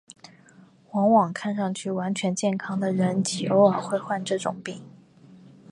[0.93, 4.83] 往往看上去完全健康的人极偶尔会患这种病。